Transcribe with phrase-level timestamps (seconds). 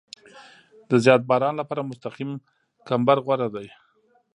[0.89, 2.31] د زیات باران لپاره مستقیم
[2.87, 3.67] کمبر غوره دی